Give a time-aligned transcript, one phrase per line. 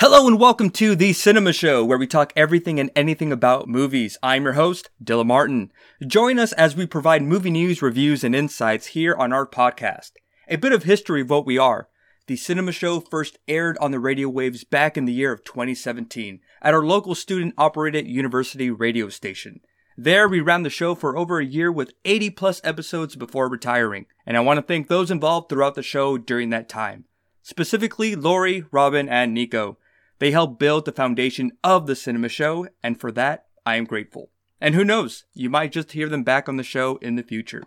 [0.00, 4.16] Hello and welcome to The Cinema Show, where we talk everything and anything about movies.
[4.22, 5.72] I'm your host, Dylan Martin.
[6.06, 10.12] Join us as we provide movie news, reviews, and insights here on our podcast.
[10.46, 11.88] A bit of history of what we are.
[12.28, 16.38] The Cinema Show first aired on the radio waves back in the year of 2017
[16.62, 19.62] at our local student operated university radio station.
[19.96, 24.06] There, we ran the show for over a year with 80 plus episodes before retiring,
[24.24, 27.06] and I want to thank those involved throughout the show during that time.
[27.42, 29.76] Specifically, Lori, Robin, and Nico.
[30.18, 34.30] They helped build the foundation of the cinema show, and for that, I am grateful.
[34.60, 37.62] And who knows, you might just hear them back on the show in the future.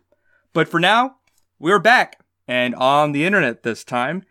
[0.54, 1.18] But for now,
[1.60, 4.24] we're back, and on the internet this time.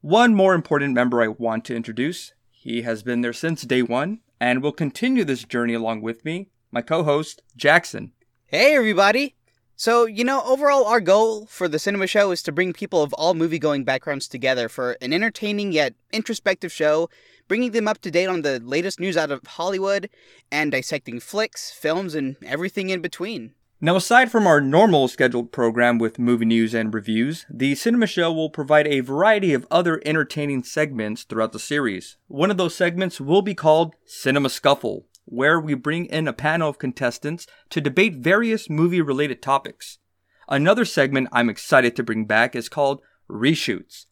[0.00, 2.32] One more important member I want to introduce.
[2.50, 6.50] He has been there since day one, and will continue this journey along with me,
[6.70, 8.12] my co host, Jackson.
[8.46, 9.35] Hey, everybody!
[9.76, 13.12] So, you know, overall, our goal for the cinema show is to bring people of
[13.12, 17.10] all movie going backgrounds together for an entertaining yet introspective show
[17.48, 20.08] bringing them up to date on the latest news out of Hollywood,
[20.50, 23.52] and dissecting flicks, films, and everything in between.
[23.78, 28.32] Now, aside from our normal scheduled program with movie news and reviews, the Cinema Show
[28.32, 32.16] will provide a variety of other entertaining segments throughout the series.
[32.26, 36.70] One of those segments will be called Cinema Scuffle, where we bring in a panel
[36.70, 39.98] of contestants to debate various movie related topics.
[40.48, 44.06] Another segment I'm excited to bring back is called Reshoots,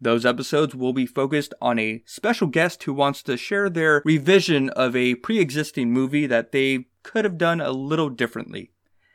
[0.00, 4.68] those episodes will be focused on a special guest who wants to share their revision
[4.70, 8.72] of a pre existing movie that they could have done a little differently.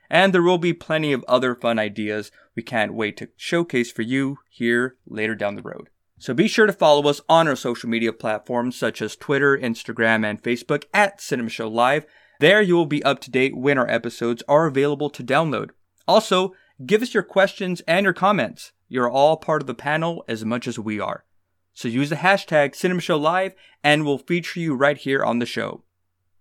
[0.10, 4.02] And there will be plenty of other fun ideas we can't wait to showcase for
[4.02, 5.90] you here later down the road.
[6.22, 10.24] So be sure to follow us on our social media platforms such as Twitter, Instagram,
[10.24, 12.06] and Facebook at Cinema Show Live.
[12.40, 15.72] There you will be up to date when our episodes are available to download.
[16.08, 16.54] Also,
[16.86, 18.72] give us your questions and your comments.
[18.88, 21.26] You're all part of the panel as much as we are.
[21.74, 25.82] So use the hashtag CinemaShowLive and we'll feature you right here on the show.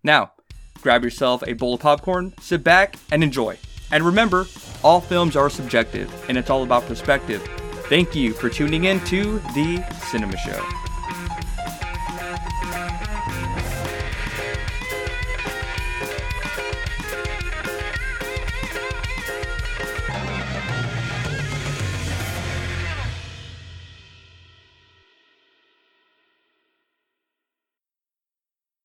[0.02, 0.32] Now,
[0.82, 3.56] grab yourself a bowl of popcorn, sit back, and enjoy.
[3.90, 4.44] And remember,
[4.84, 7.59] all films are subjective, and it's all about perspective.
[7.90, 10.64] Thank you for tuning in to The Cinema Show.